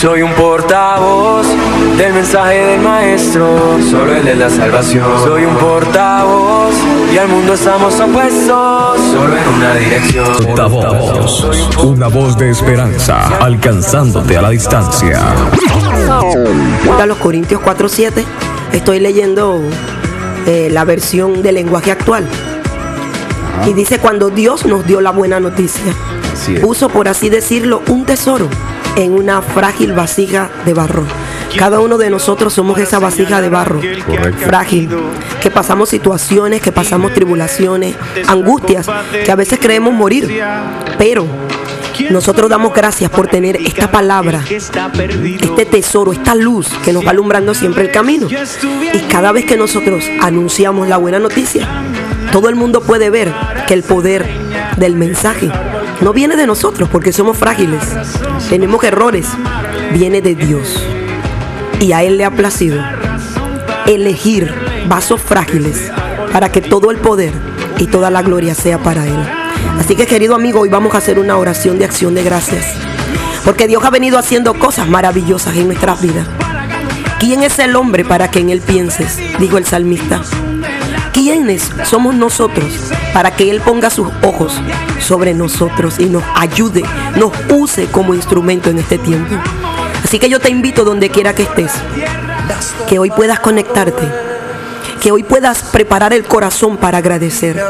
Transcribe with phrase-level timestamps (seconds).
[0.00, 1.46] Soy un portavoz
[1.98, 5.04] del mensaje del maestro, solo el de la salvación.
[5.22, 6.72] Soy un portavoz
[7.12, 10.26] y al mundo estamos opuestos, solo en una dirección.
[10.42, 15.20] Portavoz, una voz de esperanza, alcanzándote a la distancia.
[16.98, 18.24] A los Corintios 4:7
[18.72, 19.60] estoy leyendo
[20.46, 22.26] eh, la versión del lenguaje actual.
[23.66, 25.92] Y dice, cuando Dios nos dio la buena noticia,
[26.62, 28.48] puso, por así decirlo, un tesoro
[28.96, 31.04] en una frágil vasija de barro.
[31.56, 33.80] Cada uno de nosotros somos esa vasija de barro,
[34.38, 34.88] frágil,
[35.42, 38.86] que pasamos situaciones, que pasamos tribulaciones, angustias,
[39.24, 40.42] que a veces creemos morir,
[40.96, 41.26] pero
[42.08, 47.52] nosotros damos gracias por tener esta palabra, este tesoro, esta luz que nos va alumbrando
[47.52, 48.28] siempre el camino.
[48.92, 51.68] Y cada vez que nosotros anunciamos la buena noticia,
[52.32, 53.34] todo el mundo puede ver
[53.66, 54.26] que el poder
[54.76, 55.50] del mensaje
[56.00, 57.82] no viene de nosotros porque somos frágiles,
[58.48, 59.26] tenemos errores,
[59.92, 60.82] viene de Dios.
[61.78, 62.82] Y a Él le ha placido
[63.86, 64.52] elegir
[64.88, 65.90] vasos frágiles
[66.32, 67.32] para que todo el poder
[67.78, 69.18] y toda la gloria sea para Él.
[69.78, 72.64] Así que querido amigo, hoy vamos a hacer una oración de acción de gracias.
[73.44, 76.26] Porque Dios ha venido haciendo cosas maravillosas en nuestras vidas.
[77.18, 79.18] ¿Quién es el hombre para que en él pienses?
[79.38, 80.22] Dijo el salmista.
[81.12, 82.72] ¿Quiénes somos nosotros
[83.12, 84.60] para que Él ponga sus ojos
[85.00, 86.84] sobre nosotros y nos ayude,
[87.16, 89.34] nos use como instrumento en este tiempo?
[90.04, 91.72] Así que yo te invito donde quiera que estés,
[92.88, 94.02] que hoy puedas conectarte,
[95.00, 97.62] que hoy puedas preparar el corazón para agradecer,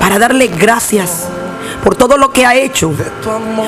[0.00, 1.28] para darle gracias
[1.82, 2.92] por todo lo que ha hecho.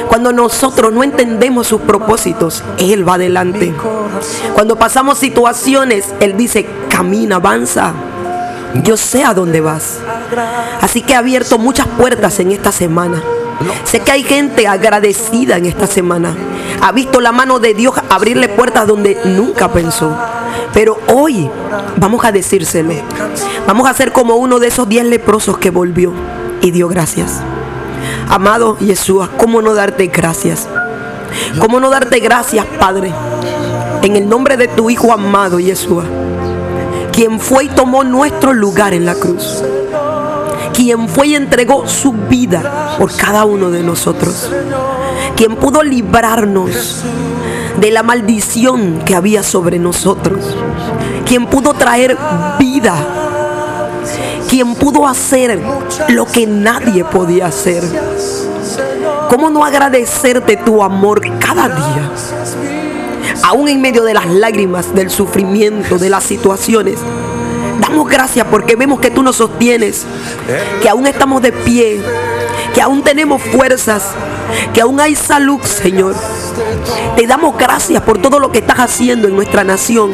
[0.08, 3.74] Cuando nosotros no entendemos sus propósitos, Él va adelante.
[4.54, 7.92] Cuando pasamos situaciones, Él dice, camina, avanza.
[8.82, 9.98] Yo sé a dónde vas.
[10.80, 13.22] Así que he abierto muchas puertas en esta semana.
[13.84, 16.34] Sé que hay gente agradecida en esta semana.
[16.80, 20.16] Ha visto la mano de Dios abrirle puertas donde nunca pensó.
[20.72, 21.48] Pero hoy
[21.96, 22.94] vamos a decírselo.
[23.66, 26.12] Vamos a ser como uno de esos diez leprosos que volvió
[26.60, 27.40] y dio gracias.
[28.28, 30.68] Amado Jesús, ¿cómo no darte gracias?
[31.60, 33.12] ¿Cómo no darte gracias, Padre?
[34.02, 36.04] En el nombre de tu Hijo amado Jesús
[37.14, 39.62] quien fue y tomó nuestro lugar en la cruz,
[40.72, 44.50] quien fue y entregó su vida por cada uno de nosotros,
[45.36, 47.02] quien pudo librarnos
[47.78, 50.56] de la maldición que había sobre nosotros,
[51.24, 52.16] quien pudo traer
[52.58, 52.96] vida,
[54.48, 55.60] quien pudo hacer
[56.08, 57.84] lo que nadie podía hacer.
[59.30, 62.10] ¿Cómo no agradecerte tu amor cada día?
[63.44, 66.98] Aún en medio de las lágrimas, del sufrimiento, de las situaciones.
[67.78, 70.06] Damos gracias porque vemos que tú nos sostienes,
[70.80, 72.00] que aún estamos de pie,
[72.72, 74.12] que aún tenemos fuerzas,
[74.72, 76.14] que aún hay salud, Señor.
[77.16, 80.12] Te damos gracias por todo lo que estás haciendo en nuestra nación.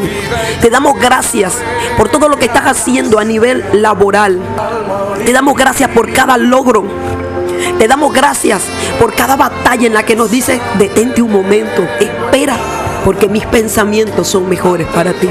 [0.60, 1.56] Te damos gracias
[1.96, 4.40] por todo lo que estás haciendo a nivel laboral.
[5.24, 6.84] Te damos gracias por cada logro.
[7.78, 8.62] Te damos gracias
[8.98, 12.56] por cada batalla en la que nos dice, detente un momento, espera
[13.04, 15.28] porque mis pensamientos son mejores para ti.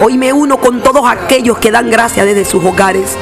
[0.00, 3.16] Hoy me uno con todos aquellos que dan gracias desde sus hogares,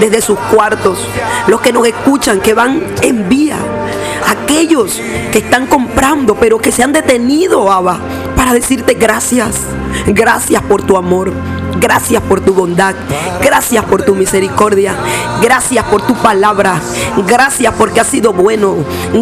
[0.00, 0.98] desde sus cuartos,
[1.46, 3.56] los que nos escuchan, que van en vía,
[4.26, 5.00] aquellos
[5.30, 8.00] que están comprando, pero que se han detenido, Abba,
[8.36, 9.60] para decirte gracias,
[10.06, 11.32] gracias por tu amor.
[11.80, 12.94] Gracias por tu bondad.
[13.42, 14.94] Gracias por tu misericordia.
[15.42, 16.80] Gracias por tu palabra.
[17.26, 18.76] Gracias porque has sido bueno.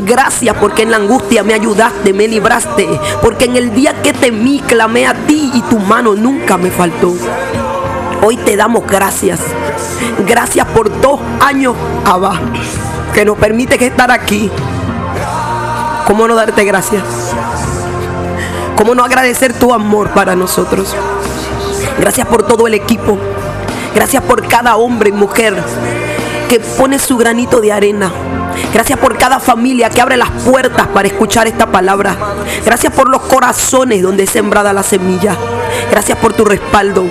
[0.05, 2.89] Gracias porque en la angustia me ayudaste, me libraste.
[3.21, 7.15] Porque en el día que temí, clamé a ti y tu mano nunca me faltó.
[8.23, 9.41] Hoy te damos gracias.
[10.27, 11.75] Gracias por dos años,
[12.05, 12.41] Abba,
[13.13, 14.51] que nos permite estar aquí.
[16.07, 17.03] ¿Cómo no darte gracias?
[18.77, 20.95] ¿Cómo no agradecer tu amor para nosotros?
[21.99, 23.19] Gracias por todo el equipo.
[23.95, 25.63] Gracias por cada hombre y mujer
[26.49, 28.13] que pone su granito de arena.
[28.73, 32.17] Gracias por cada familia que abre las puertas para escuchar esta palabra.
[32.65, 35.37] Gracias por los corazones donde es sembrada la semilla.
[35.91, 37.05] Gracias por tu respaldo.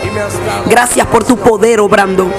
[0.68, 2.32] Gracias por tu poder obrando.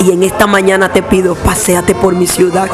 [0.00, 2.68] Y en esta mañana te pido, paséate por mi ciudad.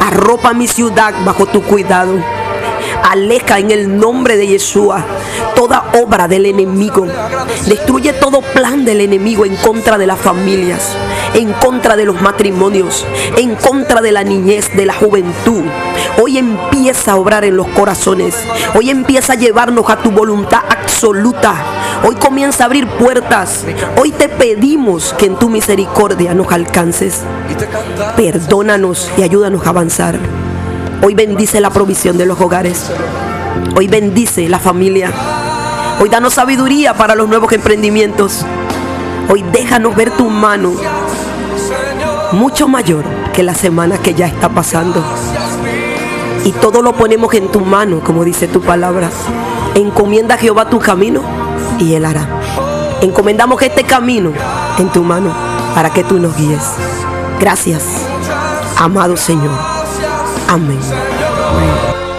[0.00, 2.14] Arropa mi ciudad bajo tu cuidado.
[3.02, 5.04] Aleja en el nombre de Yeshua
[5.54, 7.06] toda obra del enemigo.
[7.66, 10.96] Destruye todo plan del enemigo en contra de las familias,
[11.34, 13.06] en contra de los matrimonios,
[13.36, 15.62] en contra de la niñez, de la juventud.
[16.20, 18.34] Hoy empieza a obrar en los corazones.
[18.74, 21.54] Hoy empieza a llevarnos a tu voluntad absoluta.
[22.04, 23.64] Hoy comienza a abrir puertas.
[24.00, 27.20] Hoy te pedimos que en tu misericordia nos alcances.
[28.16, 30.18] Perdónanos y ayúdanos a avanzar.
[31.04, 32.90] Hoy bendice la provisión de los hogares.
[33.76, 35.10] Hoy bendice la familia.
[36.00, 38.46] Hoy danos sabiduría para los nuevos emprendimientos.
[39.28, 40.74] Hoy déjanos ver tu mano
[42.30, 45.02] mucho mayor que la semana que ya está pasando.
[46.44, 49.10] Y todo lo ponemos en tu mano, como dice tu palabra.
[49.74, 51.22] Encomienda a Jehová tu camino
[51.80, 52.28] y él hará.
[53.00, 54.32] Encomendamos este camino
[54.78, 55.32] en tu mano
[55.74, 56.62] para que tú nos guíes.
[57.40, 57.82] Gracias,
[58.78, 59.81] amado Señor.
[60.54, 62.11] I'm in.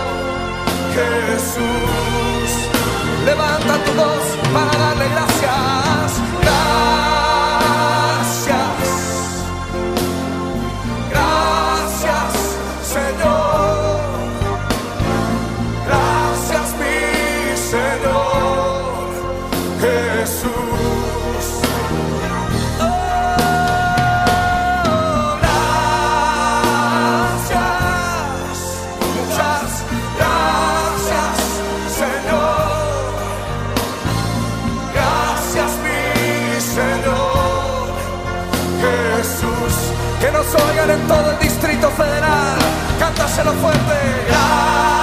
[40.52, 40.90] Amén.
[40.90, 42.58] en todo el Distrito Federal.
[43.00, 45.03] Cántaselo fuerte.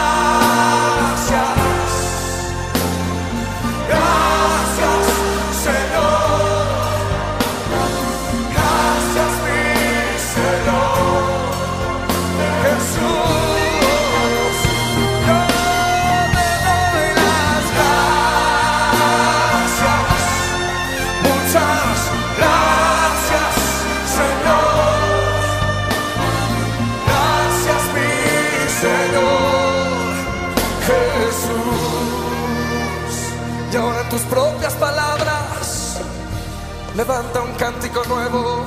[36.96, 38.66] Levanta un cántico nuevo.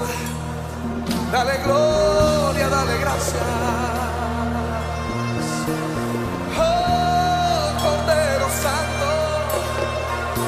[1.31, 3.43] Dale gloria, dale gracias.
[6.57, 9.09] Oh, Cordero Santo,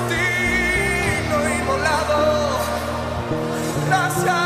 [0.07, 2.19] digno y molado.
[3.87, 4.45] Gracias.